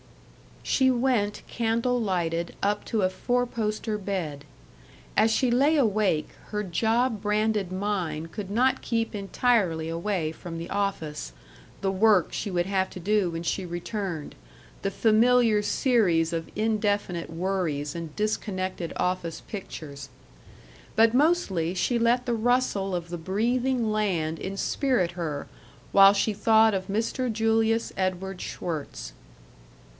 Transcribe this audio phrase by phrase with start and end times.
[0.63, 4.45] She went candle lighted up to a four poster bed.
[5.17, 10.69] As she lay awake, her job branded mind could not keep entirely away from the
[10.71, 11.33] office,
[11.81, 14.33] the work she would have to do when she returned,
[14.81, 20.09] the familiar series of indefinite worries and disconnected office pictures.
[20.95, 25.47] But mostly she let the rustle of the breathing land inspirit her
[25.91, 27.31] while she thought of Mr.
[27.31, 29.13] Julius Edward Schwirtz.